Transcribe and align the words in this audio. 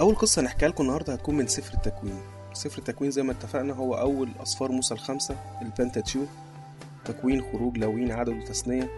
أول 0.00 0.14
قصة 0.16 0.42
هنحكيها 0.42 0.68
لكم 0.68 0.82
النهاردة 0.84 1.12
هتكون 1.12 1.34
من 1.36 1.46
سفر 1.46 1.74
التكوين. 1.74 2.20
سفر 2.52 2.78
التكوين 2.78 3.10
زي 3.10 3.22
ما 3.22 3.32
اتفقنا 3.32 3.72
هو 3.74 3.94
أول 3.94 4.28
أسفار 4.42 4.72
موسى 4.72 4.94
الخمسة 4.94 5.36
البنتاتيوك 5.62 6.28
تكوين 7.08 7.42
خروج 7.52 7.78
لاوين 7.78 8.12
عدد 8.12 8.28
وتثنية 8.42 8.90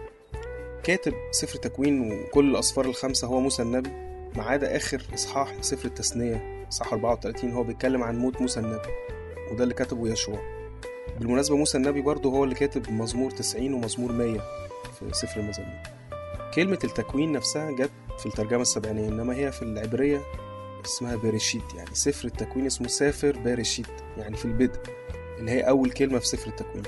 كاتب 0.83 1.13
سفر 1.31 1.55
التكوين 1.55 2.11
وكل 2.11 2.49
الأسفار 2.51 2.85
الخمسة 2.85 3.27
هو 3.27 3.39
موسى 3.39 3.61
النبي 3.61 3.89
ما 4.35 4.43
عدا 4.43 4.75
آخر 4.75 5.01
إصحاح 5.13 5.53
لسفر 5.59 5.85
التثنية 5.85 6.65
إصحاح 6.71 6.93
34 6.93 7.51
هو 7.51 7.63
بيتكلم 7.63 8.03
عن 8.03 8.17
موت 8.19 8.41
موسى 8.41 8.59
النبي 8.59 8.89
وده 9.51 9.63
اللي 9.63 9.73
كتبه 9.73 10.07
يشوع. 10.11 10.39
بالمناسبة 11.19 11.57
موسى 11.57 11.77
النبي 11.77 12.01
برضه 12.01 12.29
هو 12.29 12.43
اللي 12.43 12.55
كاتب 12.55 12.91
مزمور 12.91 13.31
90 13.31 13.73
ومزمور 13.73 14.11
100 14.11 14.39
في 14.99 15.09
سفر 15.11 15.39
المزامير 15.39 15.81
كلمة 16.53 16.79
التكوين 16.83 17.31
نفسها 17.31 17.71
جت 17.71 17.91
في 18.19 18.25
الترجمة 18.25 18.61
السبعينية 18.61 19.07
إنما 19.07 19.35
هي 19.35 19.51
في 19.51 19.61
العبرية 19.61 20.21
اسمها 20.85 21.15
בראשית 21.15 21.73
يعني 21.75 21.89
سفر 21.93 22.27
التكوين 22.27 22.65
اسمه 22.65 22.87
ספר 22.87 23.37
בראשית 23.37 23.87
يعني 24.17 24.37
في 24.37 24.45
البدء 24.45 24.79
اللي 25.39 25.51
هي 25.51 25.61
أول 25.61 25.91
كلمة 25.91 26.19
في 26.19 26.27
سفر 26.27 26.47
التكوين. 26.49 26.83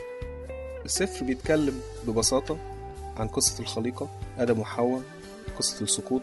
السفر 0.85 1.25
بيتكلم 1.25 1.81
ببساطة 2.07 2.57
عن 3.17 3.27
قصة 3.27 3.59
الخليقة 3.61 4.09
آدم 4.37 4.59
وحواء 4.59 5.01
قصة 5.57 5.83
السقوط 5.83 6.21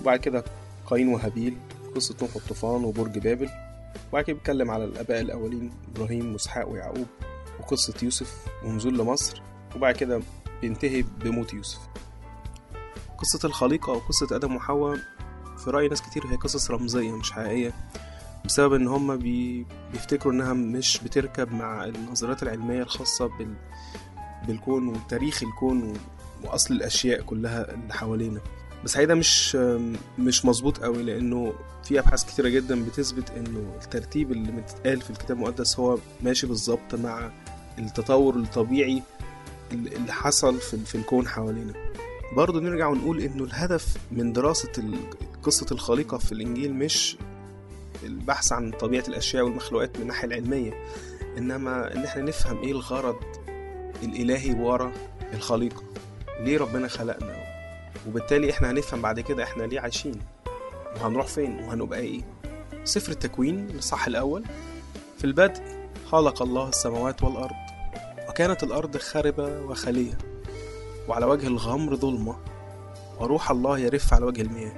وبعد 0.00 0.18
كده 0.20 0.44
قايين 0.86 1.08
وهابيل 1.08 1.56
قصة 1.96 2.14
نوح 2.22 2.36
والطوفان 2.36 2.84
وبرج 2.84 3.18
بابل 3.18 3.48
وبعد 4.10 4.24
كده 4.24 4.36
بيتكلم 4.36 4.70
على 4.70 4.84
الآباء 4.84 5.20
الأولين 5.20 5.72
إبراهيم 5.94 6.32
وإسحاق 6.32 6.68
ويعقوب 6.68 7.06
وقصة 7.60 7.94
يوسف 8.02 8.46
ونزول 8.64 8.98
لمصر 8.98 9.42
وبعد 9.76 9.94
كده 9.94 10.20
بينتهي 10.60 11.02
بموت 11.02 11.54
يوسف. 11.54 11.78
قصة 13.18 13.46
الخليقة 13.46 13.92
أو 13.92 13.98
قصة 13.98 14.36
آدم 14.36 14.56
وحواء 14.56 14.98
في 15.58 15.70
رأي 15.70 15.88
ناس 15.88 16.02
كتير 16.02 16.26
هي 16.26 16.36
قصص 16.36 16.70
رمزية 16.70 17.10
مش 17.12 17.32
حقيقية. 17.32 17.72
بسبب 18.44 18.72
إن 18.72 18.88
هما 18.88 19.16
بي... 19.16 19.66
بيفتكروا 19.92 20.32
إنها 20.34 20.52
مش 20.52 21.00
بتركب 21.04 21.52
مع 21.52 21.84
النظريات 21.84 22.42
العلمية 22.42 22.82
الخاصة 22.82 23.26
بال... 23.38 23.54
بالكون 24.46 24.88
وتاريخ 24.88 25.42
الكون 25.42 25.82
و... 25.82 25.92
وأصل 26.44 26.74
الأشياء 26.74 27.22
كلها 27.22 27.74
اللي 27.74 27.94
حوالينا. 27.94 28.40
بس 28.84 28.98
ده 28.98 29.14
مش 29.14 29.56
مش 30.18 30.44
مظبوط 30.44 30.78
قوي 30.78 31.02
لأنه 31.02 31.54
في 31.84 31.98
أبحاث 31.98 32.24
كتيرة 32.24 32.48
جدا 32.48 32.84
بتثبت 32.84 33.30
إنه 33.30 33.74
الترتيب 33.82 34.32
اللي 34.32 34.52
متقال 34.52 35.00
في 35.00 35.10
الكتاب 35.10 35.36
المقدس 35.36 35.78
هو 35.78 35.98
ماشي 36.22 36.46
بالظبط 36.46 36.94
مع 36.94 37.30
التطور 37.78 38.36
الطبيعي 38.36 39.02
اللي 39.72 40.12
حصل 40.12 40.58
في, 40.58 40.94
الكون 40.94 41.28
حوالينا. 41.28 41.72
برضه 42.36 42.60
نرجع 42.60 42.88
ونقول 42.88 43.20
إنه 43.20 43.44
الهدف 43.44 43.96
من 44.12 44.32
دراسة 44.32 44.72
قصة 45.42 45.66
الخليقة 45.72 46.18
في 46.18 46.32
الإنجيل 46.32 46.74
مش 46.74 47.16
البحث 48.04 48.52
عن 48.52 48.70
طبيعة 48.70 49.04
الأشياء 49.08 49.44
والمخلوقات 49.44 49.96
من 49.96 50.02
الناحية 50.02 50.26
العلمية 50.28 50.72
إنما 51.38 51.94
إن 51.94 52.04
إحنا 52.04 52.22
نفهم 52.22 52.58
إيه 52.62 52.72
الغرض 52.72 53.16
الإلهي 54.02 54.52
ورا 54.54 54.92
الخليقة 55.34 55.82
ليه 56.40 56.58
ربنا 56.58 56.88
خلقنا؟ 56.88 57.36
وبالتالي 58.08 58.50
إحنا 58.50 58.70
هنفهم 58.70 59.02
بعد 59.02 59.20
كده 59.20 59.42
إحنا 59.44 59.62
ليه 59.62 59.80
عايشين 59.80 60.20
وهنروح 60.96 61.26
فين 61.26 61.58
وهنبقى 61.58 61.98
إيه؟ 61.98 62.20
سفر 62.84 63.12
التكوين 63.12 63.70
الصح 63.78 64.06
الأول. 64.06 64.44
في 65.18 65.24
البدء 65.24 65.60
خلق 66.06 66.42
الله 66.42 66.68
السماوات 66.68 67.22
والأرض 67.22 67.54
وكانت 68.28 68.62
الأرض 68.62 68.96
خاربة 68.96 69.60
وخالية 69.60 70.18
وعلى 71.08 71.26
وجه 71.26 71.46
الغمر 71.46 71.96
ظلمة 71.96 72.36
وروح 73.20 73.50
الله 73.50 73.78
يرف 73.78 74.14
على 74.14 74.24
وجه 74.26 74.42
المياه. 74.42 74.72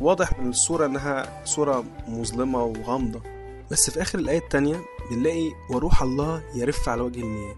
واضح 0.00 0.38
من 0.38 0.48
الصورة 0.50 0.86
إنها 0.86 1.42
صورة 1.44 1.84
مظلمة 2.08 2.62
وغامضة. 2.64 3.20
بس 3.70 3.90
في 3.90 4.02
آخر 4.02 4.18
الآية 4.18 4.38
التانية 4.38 4.80
بنلاقي 5.10 5.50
وروح 5.70 6.02
الله 6.02 6.42
يرف 6.54 6.88
على 6.88 7.02
وجه 7.02 7.20
المياه. 7.20 7.54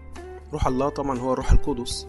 روح 0.53 0.67
الله 0.67 0.89
طبعا 0.89 1.19
هو 1.19 1.33
الروح 1.33 1.51
القدس. 1.51 2.07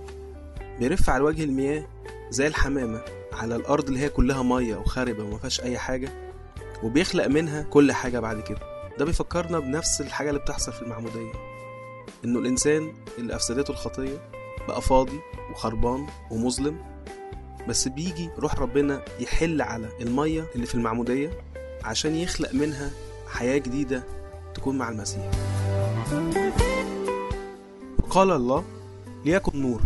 بيرف 0.78 1.10
على 1.10 1.24
وجه 1.24 1.44
المياه 1.44 1.86
زي 2.30 2.46
الحمامة 2.46 3.00
على 3.32 3.56
الأرض 3.56 3.86
اللي 3.88 4.00
هي 4.00 4.08
كلها 4.08 4.42
مية 4.42 4.76
وخاربة 4.76 5.24
وما 5.24 5.38
فيهاش 5.38 5.60
أي 5.60 5.78
حاجة 5.78 6.12
وبيخلق 6.82 7.26
منها 7.26 7.62
كل 7.62 7.92
حاجة 7.92 8.18
بعد 8.20 8.40
كده. 8.40 8.58
ده 8.98 9.04
بيفكرنا 9.04 9.58
بنفس 9.58 10.00
الحاجة 10.00 10.28
اللي 10.28 10.40
بتحصل 10.40 10.72
في 10.72 10.82
المعمودية 10.82 11.32
إنه 12.24 12.38
الإنسان 12.38 12.92
اللي 13.18 13.34
أفسدته 13.34 13.70
الخطية 13.70 14.28
بقى 14.68 14.82
فاضي 14.82 15.20
وخربان 15.50 16.06
ومظلم 16.30 16.93
بس 17.68 17.88
بيجي 17.88 18.30
روح 18.38 18.54
ربنا 18.54 19.02
يحل 19.20 19.62
على 19.62 19.88
المية 20.00 20.44
اللي 20.54 20.66
في 20.66 20.74
المعمودية 20.74 21.30
عشان 21.84 22.16
يخلق 22.16 22.54
منها 22.54 22.90
حياة 23.28 23.58
جديدة 23.58 24.02
تكون 24.54 24.78
مع 24.78 24.88
المسيح. 24.88 25.30
وقال 28.02 28.30
الله 28.30 28.64
ليكن 29.24 29.62
نور. 29.62 29.82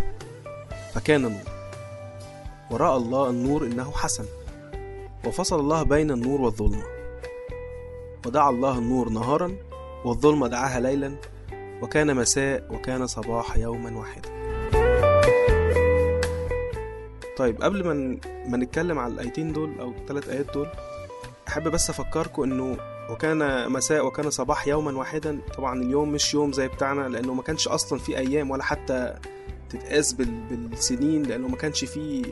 فكان 0.95 1.23
نور. 1.23 1.43
ورأى 2.71 2.97
الله 2.97 3.31
النور 3.31 3.67
إنه 3.67 3.93
حسن. 3.93 4.25
وفصل 5.27 5.61
الله 5.61 5.83
بين 5.83 6.11
النور 6.11 6.41
والظلمة. 6.41 6.85
ودعا 8.27 8.51
الله 8.51 8.79
النور 8.79 9.09
نهارا 9.09 9.57
والظلمة 10.05 10.49
دعاها 10.49 10.81
ليلا 10.81 11.17
وكان 11.83 12.17
مساء 12.17 12.75
وكان 12.75 13.07
صباح 13.07 13.57
يوما 13.57 13.99
واحدا. 13.99 14.48
طيب 17.39 17.63
قبل 17.63 17.85
ما 17.85 18.19
ما 18.49 18.57
نتكلم 18.57 18.99
على 18.99 19.13
الآيتين 19.15 19.53
دول 19.53 19.81
أو 19.81 19.91
الثلاث 19.91 20.29
آيات 20.29 20.47
دول 20.55 20.69
أحب 21.49 21.69
بس 21.69 21.91
أفكركم 21.91 22.43
إنه 22.43 22.77
وكان 23.11 23.71
مساء 23.73 24.07
وكان 24.07 24.31
صباح 24.31 24.69
يوما 24.69 24.93
واحدا. 24.99 25.41
طبعا 25.57 25.83
اليوم 25.83 26.13
مش 26.13 26.35
يوم 26.35 26.53
زي 26.53 26.69
بتاعنا 26.69 27.09
لأنه 27.09 27.35
ما 27.35 27.43
كانش 27.43 27.69
أصلا 27.69 27.99
في 27.99 28.19
أيام 28.19 28.51
ولا 28.51 28.63
حتى 28.63 29.15
تتقاس 29.71 30.13
بالسنين 30.13 31.23
لأنه 31.23 31.49
ما 31.49 31.57
كانش 31.57 31.85
فيه 31.85 32.25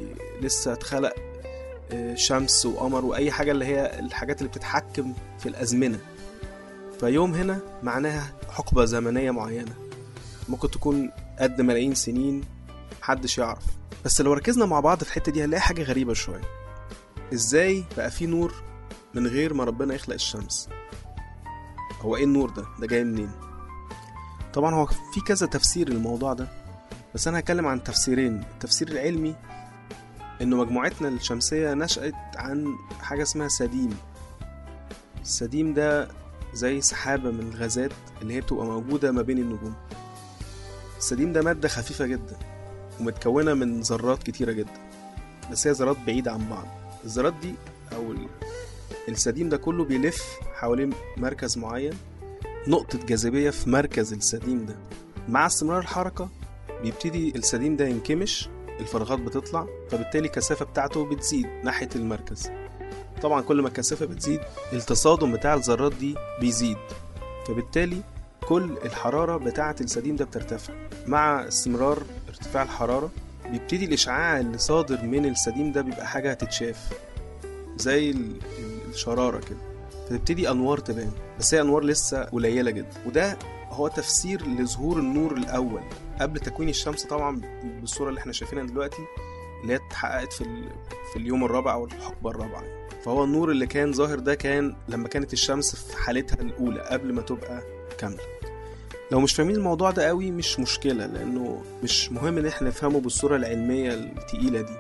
لسه 0.42 0.72
اتخلق 0.72 1.12
شمس 2.14 2.66
وقمر 2.66 3.04
وأي 3.04 3.30
حاجة 3.30 3.52
اللي 3.52 3.64
هي 3.64 3.98
الحاجات 3.98 4.38
اللي 4.38 4.48
بتتحكم 4.48 5.12
في 5.38 5.48
الأزمنة. 5.48 5.98
فيوم 7.00 7.34
هنا 7.34 7.58
معناها 7.82 8.32
حقبة 8.50 8.84
زمنية 8.84 9.30
معينة 9.30 9.72
ممكن 10.48 10.70
تكون 10.70 11.10
قد 11.38 11.60
ملايين 11.60 11.94
سنين 11.94 12.44
محدش 13.00 13.38
يعرف. 13.38 13.64
بس 14.06 14.20
لو 14.20 14.32
ركزنا 14.32 14.66
مع 14.66 14.80
بعض 14.80 14.98
في 14.98 15.08
الحتة 15.08 15.32
دي 15.32 15.44
هنلاقي 15.44 15.60
حاجة 15.60 15.82
غريبة 15.82 16.14
شوية. 16.14 16.42
إزاي 17.34 17.84
بقى 17.96 18.10
في 18.10 18.26
نور 18.26 18.54
من 19.14 19.26
غير 19.26 19.54
ما 19.54 19.64
ربنا 19.64 19.94
يخلق 19.94 20.14
الشمس؟ 20.14 20.68
هو 22.00 22.16
إيه 22.16 22.24
النور 22.24 22.50
ده؟ 22.50 22.64
ده 22.78 22.86
جاي 22.86 23.04
منين؟ 23.04 23.30
طبعا 24.54 24.74
هو 24.74 24.86
في 24.86 25.20
كذا 25.26 25.46
تفسير 25.46 25.88
للموضوع 25.88 26.32
ده 26.32 26.48
بس 27.14 27.28
أنا 27.28 27.38
هتكلم 27.38 27.66
عن 27.66 27.84
تفسيرين. 27.84 28.42
التفسير 28.54 28.88
العلمي 28.88 29.34
إنه 30.42 30.56
مجموعتنا 30.56 31.08
الشمسية 31.08 31.74
نشأت 31.74 32.14
عن 32.36 32.66
حاجة 33.00 33.22
اسمها 33.22 33.48
سديم. 33.48 33.96
السديم 35.22 35.74
ده 35.74 36.08
زي 36.54 36.80
سحابة 36.80 37.30
من 37.30 37.40
الغازات 37.52 37.92
اللي 38.22 38.34
هي 38.34 38.40
بتبقى 38.40 38.66
موجودة 38.66 39.12
ما 39.12 39.22
بين 39.22 39.38
النجوم. 39.38 39.74
السديم 40.98 41.32
ده 41.32 41.42
مادة 41.42 41.68
خفيفة 41.68 42.06
جدا. 42.06 42.55
ومتكونة 43.00 43.54
من 43.54 43.80
ذرات 43.80 44.22
كتيرة 44.22 44.52
جدا. 44.52 44.80
بس 45.52 45.66
هي 45.66 45.72
ذرات 45.72 45.96
بعيدة 46.06 46.32
عن 46.32 46.48
بعض. 46.50 46.66
الذرات 47.04 47.34
دي 47.42 47.54
أو 47.92 48.14
السديم 49.08 49.48
ده 49.48 49.56
كله 49.56 49.84
بيلف 49.84 50.24
حوالين 50.54 50.92
مركز 51.16 51.58
معين. 51.58 51.94
نقطة 52.68 53.06
جاذبية 53.06 53.50
في 53.50 53.70
مركز 53.70 54.12
السديم 54.12 54.66
ده. 54.66 54.76
مع 55.28 55.46
استمرار 55.46 55.78
الحركة 55.78 56.28
بيبتدي 56.82 57.36
السديم 57.36 57.76
ده 57.76 57.86
ينكمش 57.86 58.48
الفراغات 58.80 59.18
بتطلع 59.18 59.66
فبالتالي 59.90 60.26
الكثافة 60.26 60.64
بتاعته 60.64 61.04
بتزيد 61.04 61.46
ناحية 61.64 61.88
المركز. 61.96 62.50
طبعا 63.22 63.42
كل 63.42 63.62
ما 63.62 63.68
الكثافة 63.68 64.06
بتزيد 64.06 64.40
التصادم 64.72 65.32
بتاع 65.32 65.54
الذرات 65.54 65.94
دي 65.94 66.14
بيزيد. 66.40 66.76
فبالتالي 67.46 68.02
كل 68.48 68.78
الحرارة 68.84 69.36
بتاعة 69.36 69.76
السديم 69.80 70.16
ده 70.16 70.24
بترتفع. 70.24 70.74
مع 71.06 71.48
استمرار 71.48 72.02
ارتفاع 72.36 72.62
الحرارة 72.62 73.10
بيبتدي 73.50 73.84
الإشعاع 73.84 74.40
اللي 74.40 74.58
صادر 74.58 75.02
من 75.02 75.26
السديم 75.26 75.72
ده 75.72 75.80
بيبقى 75.82 76.06
حاجة 76.06 76.30
هتتشاف 76.30 76.92
زي 77.76 78.14
الشرارة 78.88 79.38
كده. 79.40 79.58
فتبتدي 80.08 80.50
أنوار 80.50 80.78
تبان 80.78 81.10
بس 81.38 81.54
هي 81.54 81.60
أنوار 81.60 81.84
لسه 81.84 82.24
قليلة 82.24 82.70
جدا. 82.70 83.02
وده 83.06 83.38
هو 83.70 83.88
تفسير 83.88 84.46
لظهور 84.46 84.98
النور 84.98 85.36
الأول. 85.36 85.80
قبل 86.20 86.40
تكوين 86.40 86.68
الشمس 86.68 87.04
طبعا 87.04 87.40
بالصورة 87.80 88.08
اللي 88.08 88.20
إحنا 88.20 88.32
شايفينها 88.32 88.64
دلوقتي 88.64 89.02
اللي 89.62 89.72
هي 89.72 89.76
اتحققت 89.88 90.32
في. 90.32 90.44
في 91.12 91.18
اليوم 91.18 91.44
الرابع 91.44 91.72
أو 91.74 91.84
الحقبة 91.84 92.30
الرابعة. 92.30 92.62
فهو 93.04 93.24
النور 93.24 93.50
اللي 93.50 93.66
كان 93.66 93.92
ظاهر 93.92 94.18
ده 94.18 94.34
كان 94.34 94.76
لما 94.88 95.08
كانت 95.08 95.32
الشمس 95.32 95.76
في 95.76 95.96
حالتها 95.98 96.42
الأولى 96.42 96.80
قبل 96.80 97.12
ما 97.12 97.22
تبقى 97.22 97.62
كاملة. 97.98 98.35
لو 99.12 99.20
مش 99.20 99.34
فاهمين 99.34 99.56
الموضوع 99.56 99.90
ده 99.90 100.06
قوي 100.08 100.30
مش 100.30 100.60
مشكلة 100.60 101.06
لأنه 101.06 101.62
مش 101.82 102.12
مهم 102.12 102.38
إن 102.38 102.46
إحنا 102.46 102.68
نفهمه 102.68 103.00
بالصورة 103.00 103.36
العلمية 103.36 103.94
التقيلة 103.94 104.60
دي. 104.60 104.72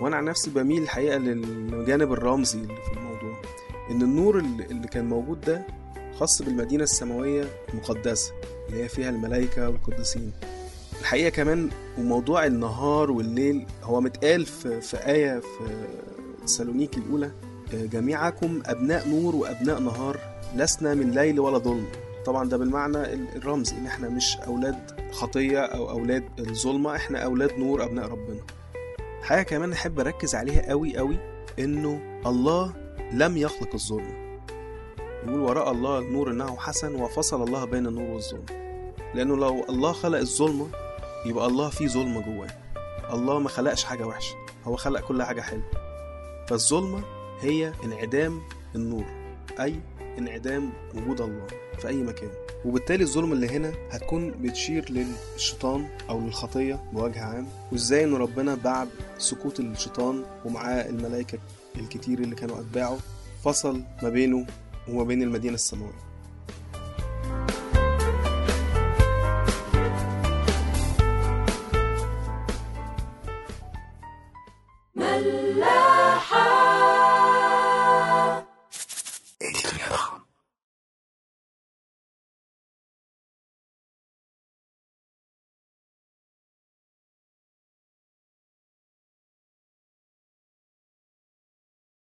وأنا 0.00 0.16
عن 0.16 0.24
نفسي 0.24 0.50
بميل 0.50 0.82
الحقيقة 0.82 1.18
للجانب 1.18 2.12
الرمزي 2.12 2.58
اللي 2.58 2.76
في 2.76 2.92
الموضوع. 2.92 3.42
إن 3.90 4.02
النور 4.02 4.38
اللي 4.38 4.88
كان 4.88 5.04
موجود 5.08 5.40
ده 5.40 5.62
خاص 6.18 6.42
بالمدينة 6.42 6.82
السماوية 6.84 7.44
المقدسة 7.74 8.32
اللي 8.68 8.82
هي 8.84 8.88
فيها 8.88 9.10
الملائكة 9.10 9.68
والقديسين. 9.68 10.32
الحقيقة 11.00 11.28
كمان 11.28 11.70
وموضوع 11.98 12.46
النهار 12.46 13.10
والليل 13.10 13.66
هو 13.82 14.00
متقال 14.00 14.46
في, 14.46 14.96
آية 14.96 15.40
في 15.40 15.86
سالونيكي 16.44 17.00
الأولى 17.00 17.30
جميعكم 17.72 18.62
أبناء 18.66 19.08
نور 19.08 19.36
وأبناء 19.36 19.80
نهار 19.80 20.18
لسنا 20.56 20.94
من 20.94 21.10
ليل 21.10 21.40
ولا 21.40 21.58
ظلم. 21.58 21.86
طبعا 22.28 22.48
ده 22.48 22.56
بالمعنى 22.56 23.14
الرمزي 23.14 23.76
إن 23.76 23.86
إحنا 23.86 24.08
مش 24.08 24.36
أولاد 24.36 25.10
خطية 25.12 25.60
أو 25.60 25.90
أولاد 25.90 26.24
الظلمة 26.38 26.96
إحنا 26.96 27.18
أولاد 27.18 27.58
نور 27.58 27.84
أبناء 27.84 28.08
ربنا. 28.08 28.40
حاجة 29.22 29.42
كمان 29.42 29.72
أحب 29.72 30.00
أركز 30.00 30.34
عليها 30.34 30.68
قوي 30.68 30.96
قوي 30.96 31.16
إنه 31.58 32.20
الله 32.26 32.74
لم 33.12 33.36
يخلق 33.36 33.68
الظلم. 33.74 34.40
يقول 35.26 35.40
وراء 35.40 35.72
الله 35.72 35.98
النور 35.98 36.30
إنه 36.30 36.56
حسن 36.56 36.94
وفصل 36.94 37.42
الله 37.42 37.64
بين 37.64 37.86
النور 37.86 38.10
والظلم. 38.10 38.46
لأنه 39.14 39.36
لو 39.36 39.64
الله 39.68 39.92
خلق 39.92 40.18
الظلمة 40.18 40.66
يبقى 41.26 41.46
الله 41.46 41.70
فيه 41.70 41.88
ظلمه 41.88 42.20
جواه. 42.20 42.50
الله 43.12 43.38
ما 43.38 43.48
خلقش 43.48 43.84
حاجة 43.84 44.06
وحشة 44.06 44.34
هو 44.64 44.76
خلق 44.76 45.00
كل 45.00 45.22
حاجة 45.22 45.40
حلوة. 45.40 45.70
فالظلمة 46.48 47.02
هي 47.40 47.72
انعدام 47.84 48.40
النور 48.74 49.04
أي 49.60 49.80
انعدام 50.18 50.72
وجود 50.94 51.20
الله 51.20 51.46
في 51.78 51.88
أي 51.88 51.96
مكان. 51.96 52.30
وبالتالي 52.64 53.04
الظلم 53.04 53.32
اللي 53.32 53.48
هنا 53.48 53.72
هتكون 53.90 54.30
بتشير 54.30 54.92
للشيطان 54.92 55.88
أو 56.10 56.20
للخطية 56.20 56.80
بوجه 56.92 57.24
عام. 57.24 57.46
وإزاي 57.72 58.04
إن 58.04 58.14
ربنا 58.14 58.54
بعد 58.54 58.88
سقوط 59.18 59.60
الشيطان 59.60 60.24
ومعاه 60.44 60.88
الملائكة 60.88 61.38
الكتير 61.76 62.18
اللي 62.18 62.34
كانوا 62.34 62.60
أتباعه. 62.60 62.98
فصل 63.44 63.82
ما 64.02 64.08
بينه 64.08 64.46
وما 64.88 65.04
بين 65.04 65.22
المدينة 65.22 65.54
السماوية. 65.54 66.07